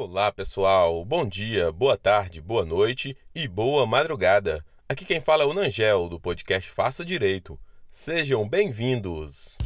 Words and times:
Olá, 0.00 0.30
pessoal. 0.30 1.04
Bom 1.04 1.26
dia, 1.26 1.72
boa 1.72 1.96
tarde, 1.96 2.40
boa 2.40 2.64
noite 2.64 3.16
e 3.34 3.48
boa 3.48 3.84
madrugada. 3.84 4.64
Aqui 4.88 5.04
quem 5.04 5.20
fala 5.20 5.42
é 5.42 5.46
o 5.46 5.52
Nangel 5.52 6.08
do 6.08 6.20
podcast 6.20 6.70
Faça 6.70 7.04
Direito. 7.04 7.58
Sejam 7.88 8.48
bem-vindos. 8.48 9.58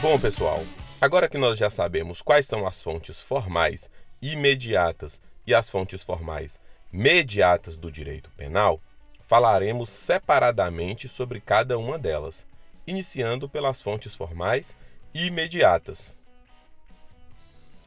Bom, 0.00 0.18
pessoal, 0.18 0.62
agora 0.98 1.28
que 1.28 1.36
nós 1.36 1.58
já 1.58 1.68
sabemos 1.68 2.22
quais 2.22 2.46
são 2.46 2.66
as 2.66 2.82
fontes 2.82 3.22
formais 3.22 3.90
imediatas 4.22 5.20
e 5.46 5.52
as 5.52 5.70
fontes 5.70 6.02
formais 6.02 6.58
mediatas 6.94 7.76
do 7.76 7.90
direito 7.90 8.30
penal, 8.36 8.80
falaremos 9.26 9.90
separadamente 9.90 11.08
sobre 11.08 11.40
cada 11.40 11.76
uma 11.76 11.98
delas, 11.98 12.46
iniciando 12.86 13.48
pelas 13.48 13.82
fontes 13.82 14.14
formais 14.14 14.76
imediatas. 15.12 16.16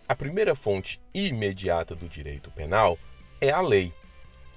A 0.10 0.14
primeira 0.14 0.56
fonte 0.56 1.00
imediata 1.14 1.96
do 1.96 2.10
direito 2.10 2.52
penal 2.52 3.00
é 3.40 3.50
a 3.50 3.62
lei. 3.62 3.94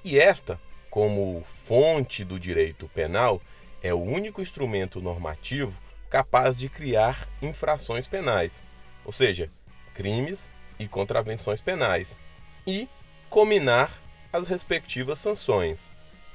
E 0.03 0.19
esta, 0.19 0.61
como 0.91 1.45
fonte 1.45 2.25
do 2.25 2.41
direito 2.41 2.89
penal, 2.89 3.41
é 3.81 3.95
o 3.95 4.03
único 4.03 4.43
instrumento 4.43 5.01
normativo 5.01 5.81
capaz 6.09 6.59
de 6.59 6.69
criar 6.69 7.29
infrações 7.41 8.09
penais, 8.09 8.65
ou 9.05 9.13
seja, 9.13 9.49
crimes 9.95 10.53
e 10.77 10.89
contravenções 10.89 11.63
penais, 11.63 12.19
e 12.67 12.89
combinar 13.29 14.10
as 14.33 14.47
respectivas 14.47 15.19
sanções, 15.19 15.91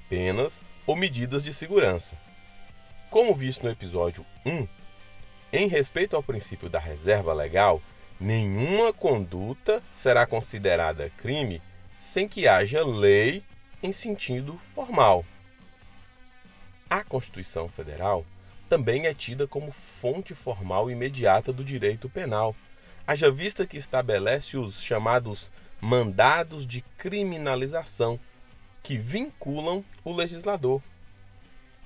penas 0.10 0.64
ou 0.86 0.96
medidas 0.96 1.44
de 1.44 1.54
segurança. 1.54 2.18
Como 3.10 3.34
visto 3.36 3.64
no 3.64 3.72
episódio 3.72 4.26
1, 4.46 4.68
em 5.54 5.68
respeito 5.68 6.16
ao 6.16 6.24
princípio 6.24 6.70
da 6.70 6.80
reserva 6.80 7.34
legal, 7.34 7.82
nenhuma 8.20 8.92
conduta 8.92 9.82
será 9.94 10.26
considerada 10.26 11.10
crime 11.12 11.62
sem 12.00 12.28
que 12.28 12.48
haja 12.48 12.86
lei 12.86 13.44
em 13.82 13.94
sentido 13.94 14.58
formal. 14.58 15.26
A 16.90 17.04
Constituição 17.04 17.70
Federal 17.70 18.26
também 18.68 19.06
é 19.06 19.14
tida 19.14 19.48
como 19.48 19.72
fonte 19.72 20.34
formal 20.34 20.90
imediata 20.90 21.54
do 21.54 21.64
direito 21.64 22.10
penal, 22.10 22.56
haja 23.08 23.32
vista 23.32 23.66
que 23.66 23.78
estabelece 23.78 24.58
os 24.58 24.82
chamados 24.82 25.52
mandados 25.82 26.66
de 26.66 26.82
criminalização 26.98 28.20
que 28.82 28.98
vinculam 28.98 29.84
o 30.04 30.14
legislador. 30.14 30.82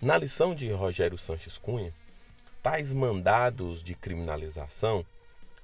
Na 0.01 0.17
lição 0.17 0.55
de 0.55 0.69
Rogério 0.71 1.17
Sanches 1.17 1.57
Cunha, 1.57 1.93
tais 2.61 2.93
mandados 2.93 3.83
de 3.83 3.95
criminalização 3.95 5.05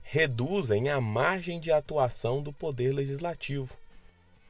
reduzem 0.04 0.90
a 0.90 1.02
margem 1.02 1.60
de 1.60 1.72
atuação 1.72 2.42
do 2.42 2.54
poder 2.54 2.94
legislativo 2.94 3.78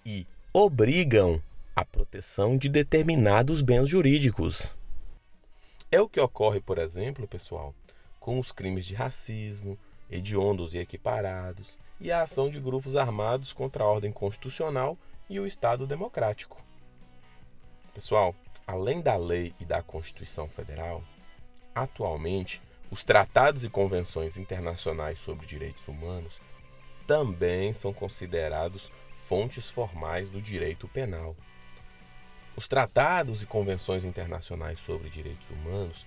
e 0.06 0.28
obrigam 0.54 1.42
a 1.76 1.84
proteção 1.84 2.58
de 2.58 2.70
determinados 2.70 3.62
bens 3.62 3.90
jurídicos. 3.90 4.78
É 5.92 6.00
o 6.00 6.10
que 6.10 6.20
ocorre, 6.20 6.60
por 6.60 6.78
exemplo, 6.78 7.28
pessoal, 7.28 7.74
com 8.20 8.40
os 8.40 8.52
crimes 8.52 8.86
de 8.86 8.96
racismo, 8.96 9.78
hediondos 10.10 10.74
e 10.74 10.78
equiparados, 10.78 11.80
e 12.00 12.12
a 12.12 12.22
ação 12.22 12.50
de 12.50 12.60
grupos 12.60 12.96
armados 12.96 13.54
contra 13.54 13.84
a 13.84 13.88
ordem 13.88 14.12
constitucional 14.12 14.98
e 15.30 15.40
o 15.40 15.48
Estado 15.48 15.88
democrático. 15.88 16.58
Pessoal, 17.94 18.36
além 18.68 19.02
da 19.02 19.16
lei 19.16 19.54
e 19.60 19.66
da 19.66 19.82
Constituição 19.82 20.50
Federal, 20.50 21.04
atualmente 21.74 22.62
os 22.92 23.04
tratados 23.04 23.64
e 23.64 23.70
convenções 23.70 24.38
internacionais 24.38 25.20
sobre 25.20 25.46
direitos 25.46 25.88
humanos 25.88 26.42
também 27.08 27.74
são 27.74 27.94
considerados 27.94 28.92
fontes 29.18 29.70
formais 29.70 30.30
do 30.30 30.42
direito 30.42 30.88
penal. 30.88 31.36
Os 32.56 32.68
tratados 32.68 33.44
e 33.44 33.46
convenções 33.46 34.06
internacionais 34.06 34.80
sobre 34.80 35.10
direitos 35.10 35.50
humanos 35.50 36.06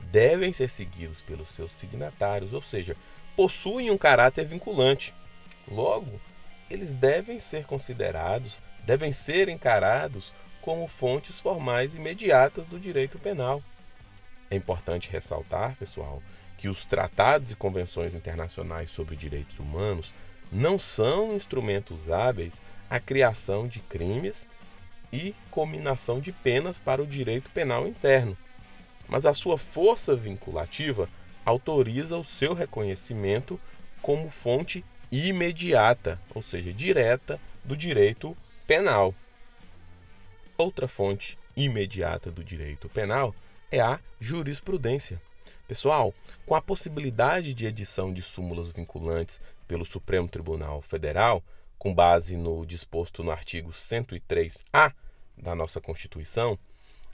devem 0.00 0.52
ser 0.52 0.70
seguidos 0.70 1.20
pelos 1.20 1.48
seus 1.48 1.72
signatários, 1.72 2.52
ou 2.52 2.62
seja, 2.62 2.96
possuem 3.36 3.90
um 3.90 3.98
caráter 3.98 4.46
vinculante. 4.46 5.14
Logo, 5.68 6.20
eles 6.70 6.92
devem 6.92 7.40
ser 7.40 7.66
considerados, 7.66 8.62
devem 8.84 9.12
ser 9.12 9.48
encarados 9.48 10.34
como 10.60 10.86
fontes 10.86 11.40
formais 11.40 11.94
imediatas 11.94 12.66
do 12.66 12.78
direito 12.78 13.18
penal. 13.18 13.62
É 14.50 14.56
importante 14.56 15.10
ressaltar, 15.10 15.76
pessoal, 15.76 16.22
que 16.58 16.68
os 16.68 16.84
tratados 16.84 17.50
e 17.50 17.56
convenções 17.56 18.14
internacionais 18.14 18.90
sobre 18.90 19.16
direitos 19.16 19.58
humanos 19.58 20.12
não 20.52 20.78
são 20.78 21.34
instrumentos 21.34 22.10
hábeis 22.10 22.60
à 22.88 22.98
criação 22.98 23.66
de 23.66 23.80
crimes 23.80 24.48
e 25.12 25.34
combinação 25.50 26.20
de 26.20 26.32
penas 26.32 26.78
para 26.78 27.02
o 27.02 27.06
direito 27.06 27.50
penal 27.50 27.86
interno, 27.86 28.36
mas 29.08 29.26
a 29.26 29.34
sua 29.34 29.56
força 29.56 30.14
vinculativa 30.14 31.08
autoriza 31.44 32.16
o 32.16 32.24
seu 32.24 32.54
reconhecimento 32.54 33.60
como 34.02 34.30
fonte 34.30 34.84
imediata, 35.10 36.20
ou 36.34 36.40
seja, 36.40 36.72
direta 36.72 37.40
do 37.64 37.76
direito 37.76 38.36
penal. 38.66 39.14
Outra 40.56 40.86
fonte 40.86 41.38
imediata 41.56 42.30
do 42.30 42.44
direito 42.44 42.88
penal 42.88 43.34
é 43.70 43.80
a 43.80 43.98
jurisprudência. 44.18 45.20
Pessoal, 45.66 46.12
com 46.44 46.54
a 46.54 46.62
possibilidade 46.62 47.54
de 47.54 47.66
edição 47.66 48.12
de 48.12 48.22
súmulas 48.22 48.72
vinculantes 48.72 49.40
pelo 49.68 49.84
Supremo 49.84 50.28
Tribunal 50.28 50.82
Federal, 50.82 51.42
com 51.78 51.94
base 51.94 52.36
no 52.36 52.66
disposto 52.66 53.22
no 53.22 53.30
artigo 53.30 53.70
103-A 53.70 54.92
da 55.38 55.54
nossa 55.54 55.80
Constituição, 55.80 56.58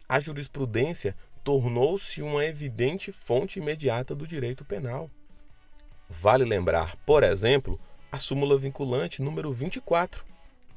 a 0.08 0.18
jurisprudência 0.18 1.14
tornou-se 1.46 2.20
uma 2.22 2.44
evidente 2.44 3.12
fonte 3.12 3.60
imediata 3.60 4.16
do 4.16 4.26
direito 4.26 4.64
penal. 4.64 5.08
Vale 6.10 6.44
lembrar, 6.44 6.96
por 7.06 7.22
exemplo, 7.22 7.78
a 8.10 8.18
súmula 8.18 8.58
vinculante 8.58 9.22
número 9.22 9.52
24, 9.52 10.24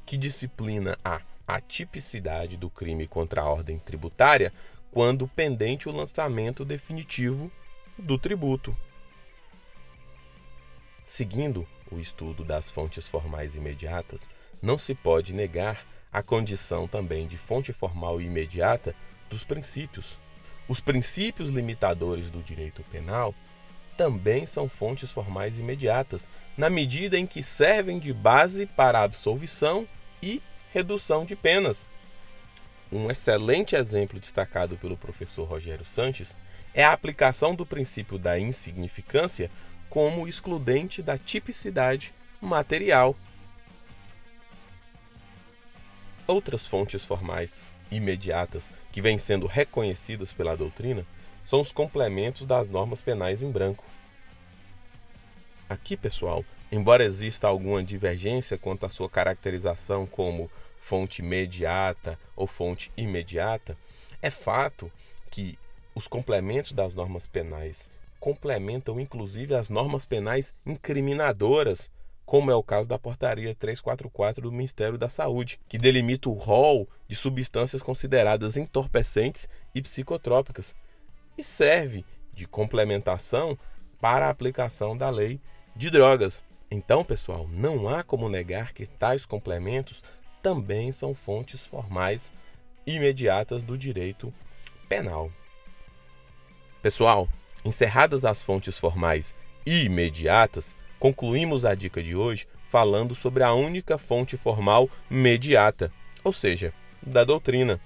que 0.06 0.16
disciplina 0.16 0.96
a 1.04 1.22
atipicidade 1.44 2.56
do 2.56 2.70
crime 2.70 3.08
contra 3.08 3.40
a 3.40 3.50
ordem 3.50 3.80
tributária 3.80 4.52
quando 4.92 5.26
pendente 5.26 5.88
o 5.88 5.92
lançamento 5.92 6.64
definitivo 6.64 7.50
do 7.98 8.16
tributo. 8.16 8.76
Seguindo 11.04 11.66
o 11.90 11.98
estudo 11.98 12.44
das 12.44 12.70
fontes 12.70 13.08
formais 13.08 13.56
imediatas, 13.56 14.28
não 14.62 14.78
se 14.78 14.94
pode 14.94 15.32
negar 15.32 15.84
a 16.12 16.22
condição 16.22 16.86
também 16.86 17.26
de 17.26 17.36
fonte 17.36 17.72
formal 17.72 18.20
imediata 18.20 18.94
dos 19.28 19.42
princípios. 19.42 20.16
Os 20.70 20.80
princípios 20.80 21.50
limitadores 21.50 22.30
do 22.30 22.40
direito 22.40 22.84
penal 22.92 23.34
também 23.96 24.46
são 24.46 24.68
fontes 24.68 25.10
formais 25.10 25.58
imediatas, 25.58 26.28
na 26.56 26.70
medida 26.70 27.18
em 27.18 27.26
que 27.26 27.42
servem 27.42 27.98
de 27.98 28.12
base 28.12 28.66
para 28.66 29.00
a 29.00 29.02
absolvição 29.02 29.84
e 30.22 30.40
redução 30.72 31.24
de 31.24 31.34
penas. 31.34 31.88
Um 32.92 33.10
excelente 33.10 33.74
exemplo 33.74 34.20
destacado 34.20 34.76
pelo 34.76 34.96
professor 34.96 35.42
Rogério 35.42 35.84
Sanches 35.84 36.36
é 36.72 36.84
a 36.84 36.92
aplicação 36.92 37.52
do 37.52 37.66
princípio 37.66 38.16
da 38.16 38.38
insignificância 38.38 39.50
como 39.88 40.28
excludente 40.28 41.02
da 41.02 41.18
tipicidade 41.18 42.14
material. 42.40 43.16
Outras 46.30 46.68
fontes 46.68 47.04
formais 47.04 47.74
imediatas 47.90 48.70
que 48.92 49.02
vêm 49.02 49.18
sendo 49.18 49.48
reconhecidas 49.48 50.32
pela 50.32 50.56
doutrina 50.56 51.04
são 51.42 51.60
os 51.60 51.72
complementos 51.72 52.46
das 52.46 52.68
normas 52.68 53.02
penais 53.02 53.42
em 53.42 53.50
branco. 53.50 53.84
Aqui, 55.68 55.96
pessoal, 55.96 56.44
embora 56.70 57.02
exista 57.02 57.48
alguma 57.48 57.82
divergência 57.82 58.56
quanto 58.56 58.86
à 58.86 58.88
sua 58.88 59.10
caracterização 59.10 60.06
como 60.06 60.48
fonte 60.78 61.20
imediata 61.20 62.16
ou 62.36 62.46
fonte 62.46 62.92
imediata, 62.96 63.76
é 64.22 64.30
fato 64.30 64.88
que 65.32 65.58
os 65.96 66.06
complementos 66.06 66.70
das 66.72 66.94
normas 66.94 67.26
penais 67.26 67.90
complementam 68.20 69.00
inclusive 69.00 69.52
as 69.52 69.68
normas 69.68 70.06
penais 70.06 70.54
incriminadoras, 70.64 71.90
como 72.30 72.48
é 72.48 72.54
o 72.54 72.62
caso 72.62 72.88
da 72.88 72.96
Portaria 72.96 73.52
344 73.56 74.40
do 74.40 74.52
Ministério 74.52 74.96
da 74.96 75.08
Saúde, 75.08 75.58
que 75.68 75.76
delimita 75.76 76.28
o 76.28 76.34
rol 76.34 76.88
de 77.08 77.16
substâncias 77.16 77.82
consideradas 77.82 78.56
entorpecentes 78.56 79.48
e 79.74 79.82
psicotrópicas, 79.82 80.76
e 81.36 81.42
serve 81.42 82.04
de 82.32 82.46
complementação 82.46 83.58
para 84.00 84.28
a 84.28 84.30
aplicação 84.30 84.96
da 84.96 85.10
lei 85.10 85.40
de 85.74 85.90
drogas. 85.90 86.44
Então, 86.70 87.04
pessoal, 87.04 87.48
não 87.48 87.88
há 87.88 88.04
como 88.04 88.28
negar 88.28 88.72
que 88.72 88.86
tais 88.86 89.26
complementos 89.26 90.04
também 90.40 90.92
são 90.92 91.16
fontes 91.16 91.66
formais 91.66 92.32
imediatas 92.86 93.64
do 93.64 93.76
direito 93.76 94.32
penal. 94.88 95.32
Pessoal, 96.80 97.28
encerradas 97.64 98.24
as 98.24 98.40
fontes 98.40 98.78
formais 98.78 99.34
imediatas, 99.66 100.76
concluímos 101.00 101.64
a 101.64 101.74
dica 101.74 102.02
de 102.02 102.14
hoje 102.14 102.46
falando 102.68 103.14
sobre 103.14 103.42
a 103.42 103.52
única 103.52 103.98
fonte 103.98 104.36
formal 104.36 104.88
mediata, 105.08 105.90
ou 106.22 106.32
seja, 106.32 106.72
da 107.02 107.24
doutrina. 107.24 107.80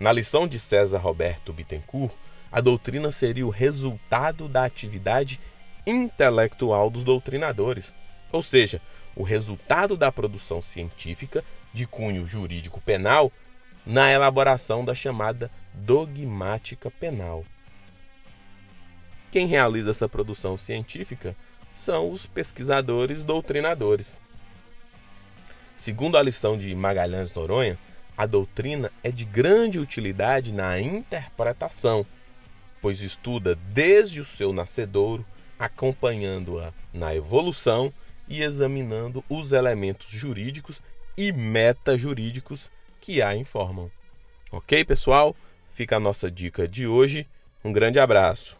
Na 0.00 0.12
lição 0.12 0.46
de 0.46 0.58
César 0.58 0.98
Roberto 0.98 1.52
Bittencourt, 1.52 2.14
a 2.50 2.60
doutrina 2.60 3.10
seria 3.10 3.46
o 3.46 3.50
resultado 3.50 4.48
da 4.48 4.64
atividade 4.64 5.40
intelectual 5.86 6.88
dos 6.88 7.04
doutrinadores, 7.04 7.92
ou 8.32 8.42
seja, 8.42 8.80
o 9.16 9.24
resultado 9.24 9.96
da 9.96 10.12
produção 10.12 10.62
científica 10.62 11.44
de 11.74 11.86
cunho 11.86 12.26
jurídico 12.26 12.80
penal 12.80 13.32
na 13.84 14.10
elaboração 14.10 14.84
da 14.84 14.94
chamada 14.94 15.50
dogmática 15.74 16.90
penal. 16.90 17.44
Quem 19.30 19.46
realiza 19.46 19.90
essa 19.90 20.08
produção 20.08 20.56
científica 20.56 21.36
são 21.78 22.10
os 22.10 22.26
pesquisadores 22.26 23.22
doutrinadores. 23.22 24.20
Segundo 25.76 26.18
a 26.18 26.22
lição 26.22 26.58
de 26.58 26.74
Magalhães 26.74 27.32
Noronha, 27.32 27.78
a 28.16 28.26
doutrina 28.26 28.90
é 29.02 29.12
de 29.12 29.24
grande 29.24 29.78
utilidade 29.78 30.52
na 30.52 30.80
interpretação, 30.80 32.04
pois 32.82 33.00
estuda 33.00 33.54
desde 33.54 34.20
o 34.20 34.24
seu 34.24 34.52
nascedouro, 34.52 35.24
acompanhando-a 35.56 36.72
na 36.92 37.14
evolução 37.14 37.92
e 38.28 38.42
examinando 38.42 39.24
os 39.28 39.52
elementos 39.52 40.10
jurídicos 40.10 40.82
e 41.16 41.32
metajurídicos 41.32 42.72
que 43.00 43.22
a 43.22 43.36
informam. 43.36 43.88
Ok, 44.50 44.84
pessoal? 44.84 45.34
Fica 45.70 45.96
a 45.96 46.00
nossa 46.00 46.28
dica 46.28 46.66
de 46.66 46.88
hoje. 46.88 47.24
Um 47.64 47.72
grande 47.72 48.00
abraço. 48.00 48.58